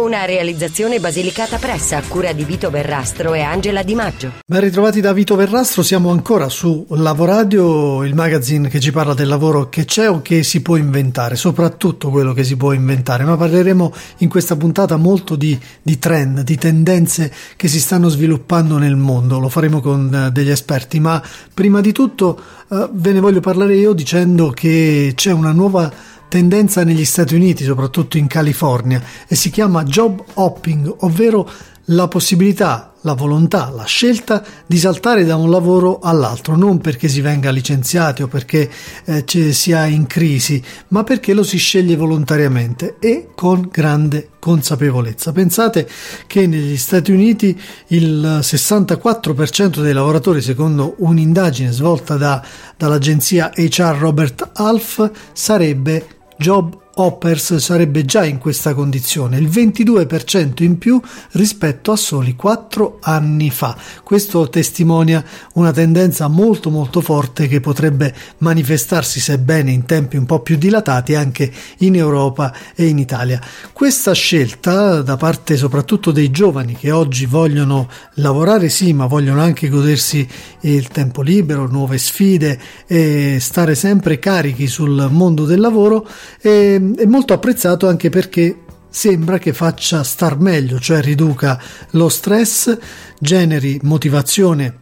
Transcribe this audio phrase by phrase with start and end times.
[0.00, 4.32] Una realizzazione basilicata pressa a cura di Vito Verrastro e Angela Di Maggio.
[4.46, 9.28] Ben ritrovati da Vito Verrastro, siamo ancora su Lavoradio, il magazine che ci parla del
[9.28, 13.36] lavoro che c'è o che si può inventare, soprattutto quello che si può inventare, ma
[13.36, 18.96] parleremo in questa puntata molto di, di trend, di tendenze che si stanno sviluppando nel
[18.96, 21.22] mondo, lo faremo con uh, degli esperti, ma
[21.52, 25.92] prima di tutto uh, ve ne voglio parlare io dicendo che c'è una nuova
[26.30, 31.50] tendenza negli Stati Uniti, soprattutto in California, e si chiama job hopping, ovvero
[31.86, 37.20] la possibilità, la volontà, la scelta di saltare da un lavoro all'altro, non perché si
[37.20, 38.70] venga licenziati o perché
[39.06, 45.32] eh, ci sia in crisi, ma perché lo si sceglie volontariamente e con grande consapevolezza.
[45.32, 45.88] Pensate
[46.28, 52.40] che negli Stati Uniti il 64% dei lavoratori, secondo un'indagine svolta da,
[52.76, 60.78] dall'agenzia HR Robert Half, sarebbe job Hoppers sarebbe già in questa condizione, il 22% in
[60.78, 61.00] più
[61.32, 63.76] rispetto a soli 4 anni fa.
[64.04, 70.40] Questo testimonia una tendenza molto molto forte che potrebbe manifestarsi, sebbene in tempi un po'
[70.40, 73.40] più dilatati, anche in Europa e in Italia.
[73.72, 79.68] Questa scelta da parte soprattutto dei giovani che oggi vogliono lavorare sì, ma vogliono anche
[79.68, 80.26] godersi
[80.60, 86.06] il tempo libero, nuove sfide e stare sempre carichi sul mondo del lavoro,
[86.40, 91.60] è, è molto apprezzato anche perché sembra che faccia star meglio, cioè riduca
[91.90, 92.76] lo stress,
[93.18, 94.80] generi motivazione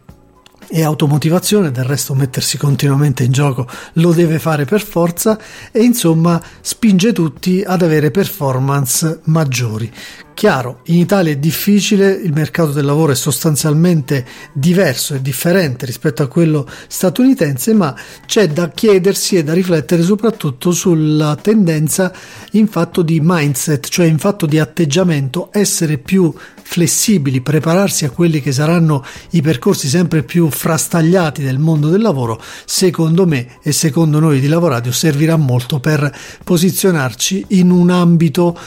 [0.67, 5.39] e automotivazione, del resto mettersi continuamente in gioco lo deve fare per forza
[5.71, 9.91] e insomma spinge tutti ad avere performance maggiori.
[10.39, 16.23] Chiaro, in Italia è difficile, il mercato del lavoro è sostanzialmente diverso e differente rispetto
[16.23, 17.93] a quello statunitense, ma
[18.25, 22.13] c'è da chiedersi e da riflettere soprattutto sulla tendenza
[22.51, 28.39] in fatto di mindset, cioè in fatto di atteggiamento, essere più flessibili, prepararsi a quelli
[28.39, 34.19] che saranno i percorsi sempre più frastagliati del mondo del lavoro, secondo me e secondo
[34.19, 38.57] noi di Lavoradio servirà molto per posizionarci in un ambito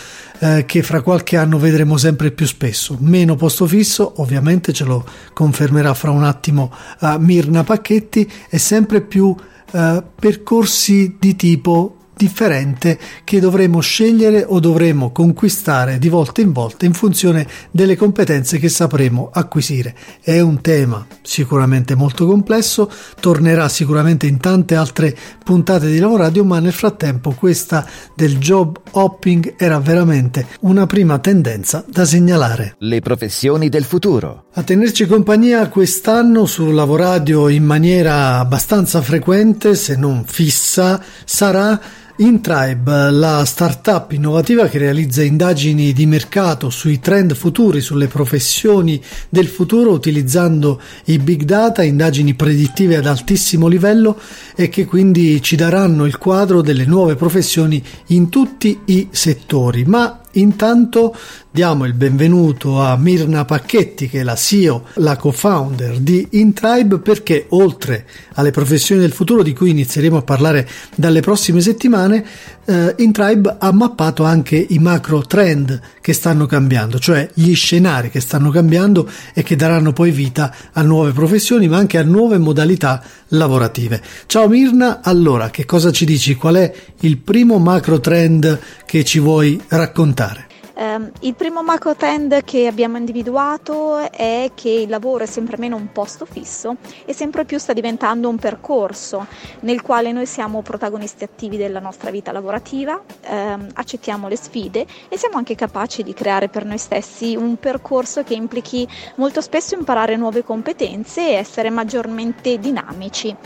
[0.43, 2.97] eh, che fra qualche anno vedremo sempre più spesso.
[2.99, 9.03] Meno posto fisso, ovviamente ce lo confermerà fra un attimo uh, Mirna Pacchetti, e sempre
[9.03, 16.53] più uh, percorsi di tipo differente che dovremo scegliere o dovremo conquistare di volta in
[16.53, 19.93] volta in funzione delle competenze che sapremo acquisire.
[20.23, 22.89] È un tema sicuramente molto complesso,
[23.19, 27.85] tornerà sicuramente in tante altre puntate di Lavoradio, ma nel frattempo questa
[28.15, 32.77] del job hopping era veramente una prima tendenza da segnalare.
[32.79, 34.45] Le professioni del futuro.
[34.55, 41.81] A tenerci compagnia quest'anno su Lavoradio in maniera abbastanza frequente, se non fissa, sarà
[42.23, 49.49] InTribe, la startup innovativa che realizza indagini di mercato sui trend futuri, sulle professioni del
[49.49, 54.21] futuro utilizzando i big data, indagini predittive ad altissimo livello
[54.55, 59.85] e che quindi ci daranno il quadro delle nuove professioni in tutti i settori.
[59.85, 61.15] Ma Intanto
[61.51, 67.45] diamo il benvenuto a Mirna Pacchetti, che è la CEO, la co-founder di InTribe, perché
[67.51, 72.25] oltre alle professioni del futuro di cui inizieremo a parlare dalle prossime settimane,
[72.65, 78.21] eh, InTribe ha mappato anche i macro trend che stanno cambiando, cioè gli scenari che
[78.21, 83.03] stanno cambiando e che daranno poi vita a nuove professioni, ma anche a nuove modalità
[83.29, 84.01] lavorative.
[84.25, 86.37] Ciao Mirna, allora che cosa ci dici?
[86.37, 90.22] Qual è il primo macro trend che ci vuoi raccontare?
[90.83, 95.77] Um, il primo macro trend che abbiamo individuato è che il lavoro è sempre meno
[95.77, 96.75] un posto fisso
[97.05, 99.25] e sempre più sta diventando un percorso
[99.61, 105.17] nel quale noi siamo protagonisti attivi della nostra vita lavorativa, um, accettiamo le sfide e
[105.17, 108.85] siamo anche capaci di creare per noi stessi un percorso che implichi
[109.17, 113.37] molto spesso imparare nuove competenze e essere maggiormente dinamici.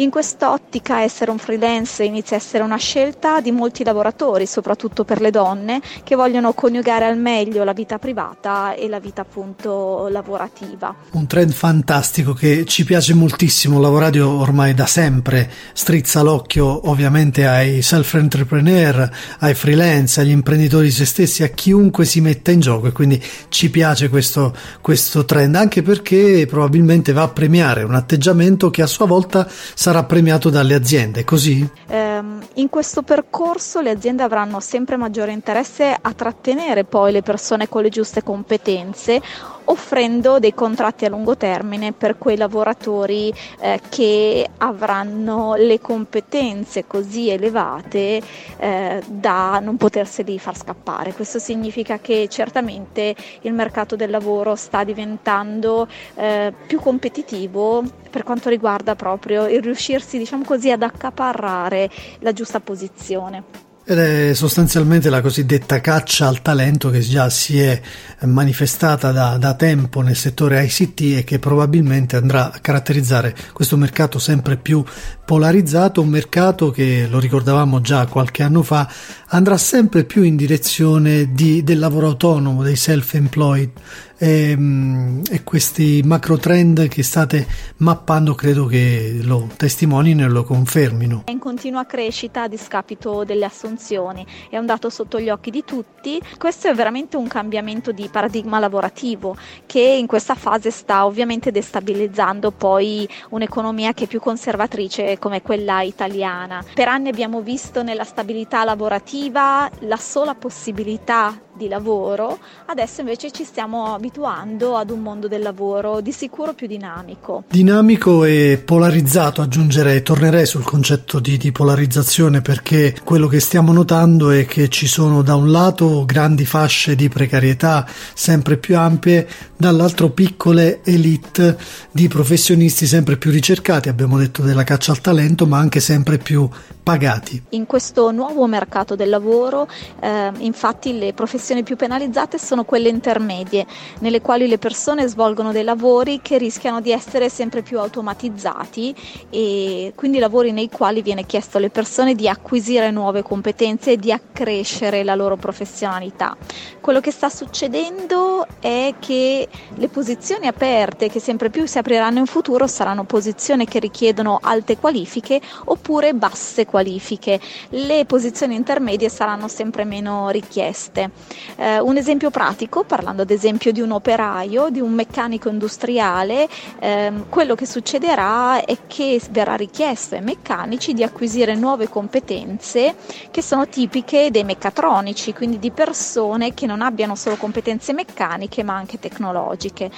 [0.00, 5.20] In quest'ottica essere un freelance inizia a essere una scelta di molti lavoratori, soprattutto per
[5.20, 10.94] le donne, che vogliono coniugare al meglio la vita privata e la vita appunto lavorativa.
[11.10, 17.82] Un trend fantastico che ci piace moltissimo, Lavoradio ormai da sempre strizza l'occhio ovviamente ai
[17.82, 19.10] self-entrepreneur,
[19.40, 23.68] ai freelance, agli imprenditori se stessi, a chiunque si metta in gioco e quindi ci
[23.68, 29.06] piace questo, questo trend, anche perché probabilmente va a premiare un atteggiamento che a sua
[29.06, 29.44] volta
[29.88, 31.66] sarà premiato dalle aziende, così?
[31.86, 37.70] Um, in questo percorso le aziende avranno sempre maggiore interesse a trattenere poi le persone
[37.70, 39.22] con le giuste competenze
[39.70, 47.30] offrendo dei contratti a lungo termine per quei lavoratori eh, che avranno le competenze così
[47.30, 48.20] elevate
[48.58, 51.12] eh, da non poterseli far scappare.
[51.12, 58.48] Questo significa che certamente il mercato del lavoro sta diventando eh, più competitivo per quanto
[58.48, 61.90] riguarda proprio il riuscirsi, diciamo così, ad accaparrare
[62.20, 63.67] la giusta posizione.
[63.90, 67.80] Ed è sostanzialmente la cosiddetta caccia al talento che già si è
[68.24, 74.18] manifestata da, da, tempo nel settore ICT e che probabilmente andrà a caratterizzare questo mercato
[74.18, 74.84] sempre più
[75.24, 78.86] polarizzato, un mercato che, lo ricordavamo già qualche anno fa,
[79.28, 83.70] andrà sempre più in direzione di, del lavoro autonomo, dei self-employed,
[84.18, 87.46] e, ehm, e, questi macro trend che state
[87.78, 91.22] mappando credo che lo testimonino e lo confermino.
[91.24, 95.64] È in continua crescita a discapito delle assunzioni, è un dato sotto gli occhi di
[95.64, 96.20] tutti.
[96.36, 99.36] Questo è veramente un cambiamento di paradigma lavorativo
[99.66, 105.82] che in questa fase sta ovviamente destabilizzando poi un'economia che è più conservatrice come quella
[105.82, 106.64] italiana.
[106.74, 113.44] Per anni abbiamo visto nella stabilità lavorativa la sola possibilità di lavoro, adesso invece ci
[113.44, 117.44] stiamo abituando ad un mondo del lavoro di sicuro più dinamico.
[117.50, 124.30] Dinamico e polarizzato, aggiungerei, tornerei sul concetto di, di polarizzazione perché quello che stiamo notando
[124.30, 130.10] è che ci sono da un lato grandi fasce di precarietà sempre più ampie, dall'altro
[130.10, 131.58] piccole elite
[131.90, 136.48] di professionisti sempre più ricercati, abbiamo detto della caccia al talento, ma anche sempre più
[136.88, 137.42] pagati.
[137.50, 139.68] In questo nuovo mercato del lavoro,
[140.00, 143.66] eh, infatti, le professioni più penalizzate sono quelle intermedie,
[143.98, 148.94] nelle quali le persone svolgono dei lavori che rischiano di essere sempre più automatizzati
[149.28, 154.10] e quindi lavori nei quali viene chiesto alle persone di acquisire nuove competenze e di
[154.10, 156.38] accrescere la loro professionalità.
[156.80, 162.26] Quello che sta succedendo è che le posizioni aperte che sempre più si apriranno in
[162.26, 167.40] futuro saranno posizioni che richiedono alte qualifiche oppure basse qualifiche qualifiche,
[167.70, 171.10] le posizioni intermedie saranno sempre meno richieste.
[171.56, 176.48] Eh, un esempio pratico, parlando ad esempio di un operaio, di un meccanico industriale,
[176.78, 182.94] ehm, quello che succederà è che verrà richiesto ai meccanici di acquisire nuove competenze
[183.32, 188.76] che sono tipiche dei meccatronici, quindi di persone che non abbiano solo competenze meccaniche ma
[188.76, 189.90] anche tecnologiche.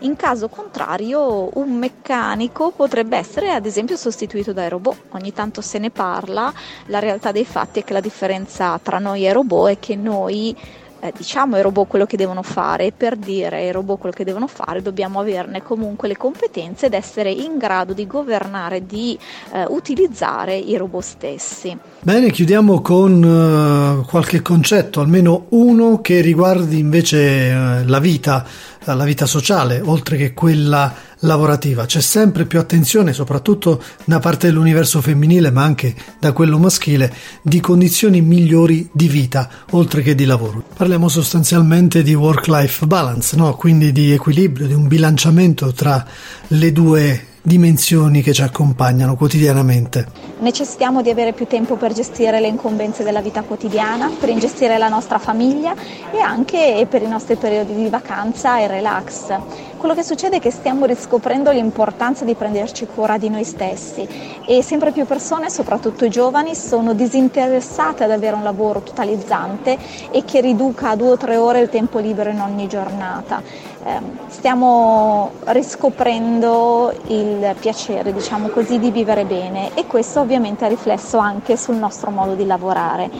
[0.00, 5.78] In caso contrario, un meccanico potrebbe essere ad esempio sostituito dai robot, ogni tanto se
[5.78, 6.52] ne parla parla,
[6.86, 10.54] la realtà dei fatti è che la differenza tra noi e robot è che noi
[11.00, 14.24] eh, diciamo ai robot quello che devono fare e per dire ai robot quello che
[14.24, 19.18] devono fare dobbiamo averne comunque le competenze ed essere in grado di governare, di
[19.52, 21.76] eh, utilizzare i robot stessi.
[22.00, 28.44] Bene, chiudiamo con uh, qualche concetto, almeno uno che riguardi invece uh, la vita,
[28.84, 31.86] la vita sociale, oltre che quella lavorativa.
[31.86, 37.12] C'è sempre più attenzione, soprattutto da parte dell'universo femminile, ma anche da quello maschile,
[37.42, 40.62] di condizioni migliori di vita, oltre che di lavoro.
[40.76, 43.54] Parliamo sostanzialmente di work-life balance, no?
[43.56, 46.04] quindi di equilibrio, di un bilanciamento tra
[46.48, 50.06] le due dimensioni che ci accompagnano quotidianamente.
[50.40, 54.88] Necessitiamo di avere più tempo per gestire le incombenze della vita quotidiana, per ingestire la
[54.88, 55.74] nostra famiglia
[56.12, 59.36] e anche per i nostri periodi di vacanza e relax.
[59.78, 64.06] Quello che succede è che stiamo riscoprendo l'importanza di prenderci cura di noi stessi
[64.44, 69.78] e sempre più persone, soprattutto i giovani, sono disinteressate ad avere un lavoro totalizzante
[70.10, 73.40] e che riduca a due o tre ore il tempo libero in ogni giornata.
[73.84, 81.18] Ehm, stiamo riscoprendo il piacere, diciamo così, di vivere bene e questo ovviamente ha riflesso
[81.18, 83.10] anche sul nostro modo di lavorare.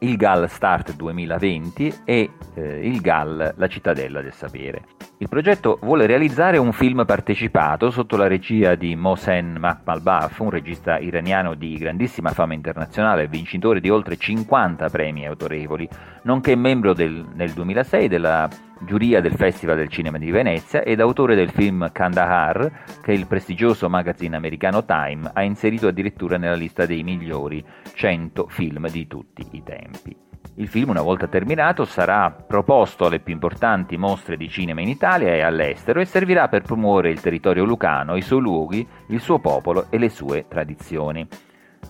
[0.00, 4.91] il GAL Start 2020 e eh, il GAL La Cittadella del Sapere.
[5.22, 10.98] Il progetto vuole realizzare un film partecipato sotto la regia di Mohsen Makhmalbaf, un regista
[10.98, 15.88] iraniano di grandissima fama internazionale, vincitore di oltre 50 premi autorevoli,
[16.22, 18.48] nonché membro del, nel 2006 della
[18.80, 23.88] giuria del Festival del Cinema di Venezia ed autore del film Kandahar, che il prestigioso
[23.88, 27.64] magazine americano Time ha inserito addirittura nella lista dei migliori
[27.94, 30.31] 100 film di tutti i tempi.
[30.56, 35.32] Il film, una volta terminato, sarà proposto alle più importanti mostre di cinema in Italia
[35.32, 39.86] e all'estero e servirà per promuovere il territorio lucano, i suoi luoghi, il suo popolo
[39.88, 41.26] e le sue tradizioni.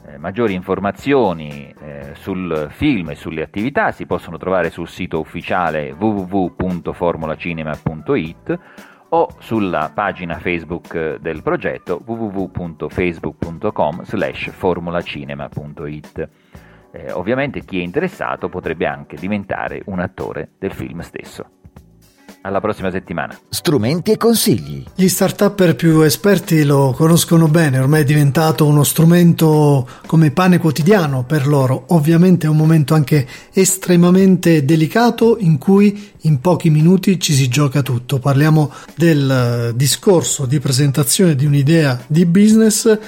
[0.07, 5.93] Eh, maggiori informazioni eh, sul film e sulle attività si possono trovare sul sito ufficiale
[5.93, 8.59] www.formulacinema.it
[9.11, 16.29] o sulla pagina Facebook del progetto www.facebook.com slash formulacinema.it.
[16.95, 21.47] Eh, ovviamente chi è interessato potrebbe anche diventare un attore del film stesso.
[22.45, 23.39] Alla prossima settimana.
[23.49, 24.85] Strumenti e consigli.
[24.97, 31.23] Gli start-upper più esperti lo conoscono bene, ormai è diventato uno strumento come pane quotidiano
[31.23, 31.85] per loro.
[31.91, 37.81] Ovviamente è un momento anche estremamente delicato in cui in pochi minuti ci si gioca
[37.81, 38.19] tutto.
[38.19, 42.99] Parliamo del discorso di presentazione di un'idea di business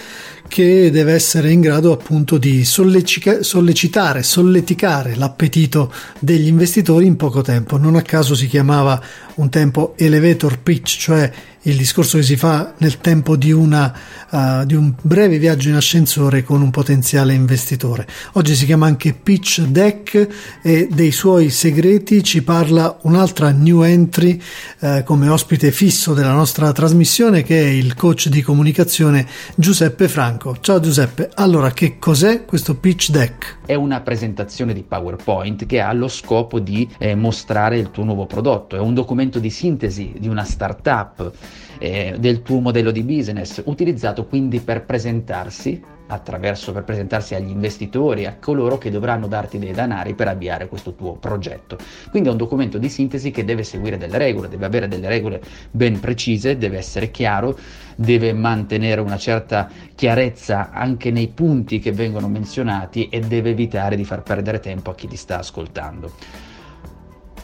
[0.48, 7.42] che deve essere in grado appunto di sollecica- sollecitare, solleticare l'appetito degli investitori in poco
[7.42, 7.76] tempo.
[7.76, 9.00] Non a caso si chiamava
[9.36, 11.32] un tempo elevator pitch, cioè
[11.66, 13.92] il discorso che si fa nel tempo di, una,
[14.30, 18.06] uh, di, un breve viaggio in ascensore con un potenziale investitore.
[18.32, 24.40] Oggi si chiama anche Pitch Deck e dei suoi segreti ci parla un'altra new entry
[24.80, 30.58] uh, come ospite fisso della nostra trasmissione che è il coach di comunicazione Giuseppe Franco.
[30.60, 33.58] Ciao Giuseppe, allora che cos'è questo Pitch Deck?
[33.64, 38.26] È una presentazione di PowerPoint che ha lo scopo di eh, mostrare il tuo nuovo
[38.26, 41.32] prodotto, è un documento di sintesi di una startup
[41.78, 48.26] eh, del tuo modello di business, utilizzato quindi per presentarsi attraverso per presentarsi agli investitori,
[48.26, 51.78] a coloro che dovranno darti dei denari per avviare questo tuo progetto.
[52.10, 55.42] Quindi è un documento di sintesi che deve seguire delle regole, deve avere delle regole
[55.70, 57.58] ben precise, deve essere chiaro,
[57.96, 64.04] deve mantenere una certa chiarezza anche nei punti che vengono menzionati e deve evitare di
[64.04, 66.12] far perdere tempo a chi ti sta ascoltando.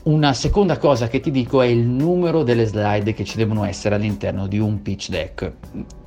[0.03, 3.97] Una seconda cosa che ti dico è il numero delle slide che ci devono essere
[3.97, 5.53] all'interno di un pitch deck.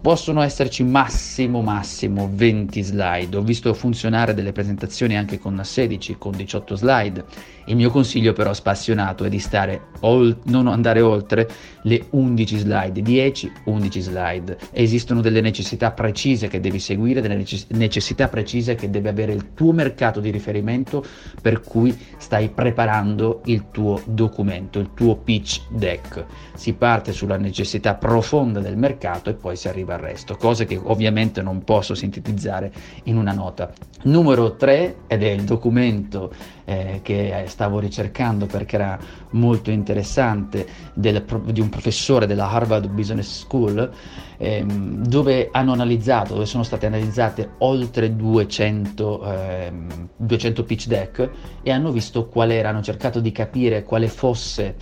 [0.02, 3.38] Possono esserci massimo massimo 20 slide.
[3.38, 7.26] Ho visto funzionare delle presentazioni anche con 16, con 18 slide.
[7.66, 11.50] Il mio consiglio però spassionato è di stare ol- non andare oltre
[11.84, 14.58] le 11 slide, 10, 11 slide.
[14.72, 19.54] Esistono delle necessità precise che devi seguire, delle necess- necessità precise che deve avere il
[19.54, 21.04] tuo mercato di riferimento
[21.42, 26.26] per cui stai preparando il tuo documento, il tuo pitch deck.
[26.56, 30.80] Si parte sulla necessità profonda del mercato e poi si arriva al resto, cose che
[30.82, 32.72] ovviamente non posso sintetizzare
[33.04, 33.72] in una nota.
[34.04, 36.32] Numero 3 ed è il documento
[36.66, 38.98] eh, che stavo ricercando perché era
[39.32, 43.92] molto interessante del, di un professore della Harvard Business School
[44.38, 51.30] ehm, dove hanno analizzato, dove sono state analizzate oltre 200, ehm, 200 pitch deck
[51.62, 54.76] e hanno visto qual era, hanno cercato di capire quale fosse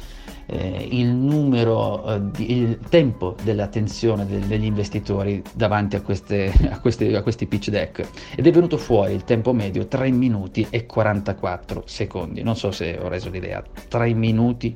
[0.51, 6.79] eh, il numero, eh, di, il tempo dell'attenzione de- degli investitori davanti a, queste, a,
[6.81, 10.85] queste, a, questi pitch deck ed è venuto fuori il tempo medio 3 minuti e
[10.85, 12.43] 44 secondi.
[12.43, 14.75] Non so se ho reso l'idea, 3 minuti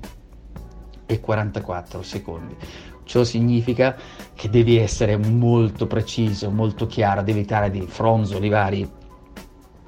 [1.06, 2.56] e 44 secondi.
[3.04, 3.98] Ciò significa
[4.34, 8.90] che devi essere molto preciso, molto chiaro, devi evitare di fronzoli vari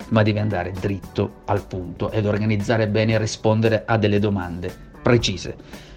[0.09, 5.55] ma devi andare dritto al punto ed organizzare bene e rispondere a delle domande precise.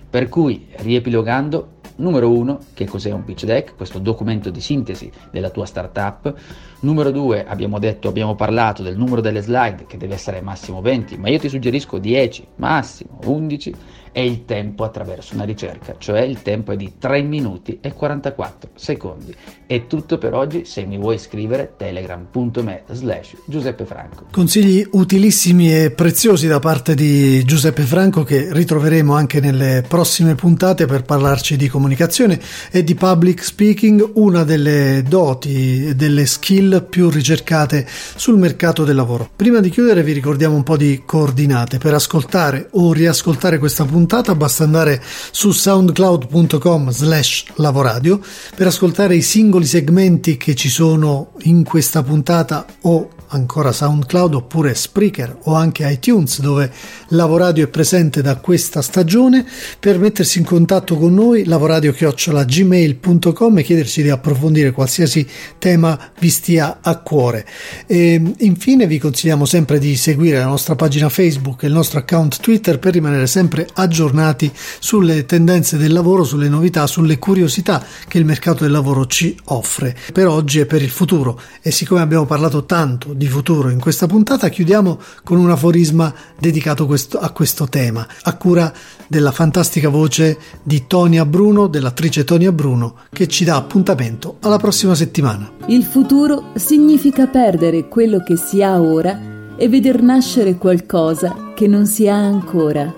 [0.08, 5.50] Per cui, riepilogando, numero uno, che cos'è un pitch deck, questo documento di sintesi della
[5.50, 6.32] tua startup.
[6.80, 11.18] Numero due, abbiamo detto, abbiamo parlato del numero delle slide che deve essere massimo 20,
[11.18, 13.74] ma io ti suggerisco 10, massimo 11
[14.12, 18.70] e il tempo attraverso una ricerca, cioè il tempo è di 3 minuti e 44
[18.74, 19.34] secondi.
[19.66, 24.26] È tutto per oggi, se mi vuoi scrivere telegram.me slash Giuseppe Franco.
[24.32, 30.86] Consigli utilissimi e preziosi da parte di Giuseppe Franco che ritroveremo anche nelle prossime puntate
[30.86, 32.40] per parlarci di comunicazione
[32.72, 39.28] e di public speaking, una delle doti delle skill più ricercate sul mercato del lavoro.
[39.34, 44.34] Prima di chiudere vi ricordiamo un po' di coordinate per ascoltare o riascoltare questa puntata
[44.34, 48.20] basta andare su soundcloud.com slash lavoradio
[48.54, 54.74] per ascoltare i singoli segmenti che ci sono in questa puntata o ancora SoundCloud oppure
[54.74, 56.70] Spreaker o anche iTunes dove
[57.08, 59.44] Lavoradio è presente da questa stagione.
[59.78, 65.26] Per mettersi in contatto con noi lavoradio-gmail.com e chiederci di approfondire qualsiasi
[65.58, 67.46] tema vi stia a cuore.
[67.86, 72.40] E infine vi consigliamo sempre di seguire la nostra pagina Facebook e il nostro account
[72.40, 78.24] Twitter per rimanere sempre aggiornati sulle tendenze del lavoro, sulle novità, sulle curiosità che il
[78.24, 79.96] mercato del lavoro ci offre.
[80.12, 81.40] Per oggi e per il futuro.
[81.62, 86.86] E siccome abbiamo parlato tanto di futuro in questa puntata chiudiamo con un aforisma dedicato
[86.86, 88.72] questo, a questo tema, a cura
[89.06, 94.94] della fantastica voce di Tonia Bruno, dell'attrice Tonia Bruno, che ci dà appuntamento alla prossima
[94.94, 95.52] settimana.
[95.66, 101.84] Il futuro significa perdere quello che si ha ora e veder nascere qualcosa che non
[101.84, 102.94] si ha ancora.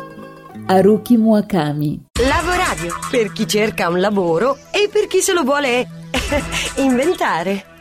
[0.66, 5.88] Haruki Murakami Lavoradio per chi cerca un lavoro e per chi se lo vuole
[6.78, 7.71] inventare.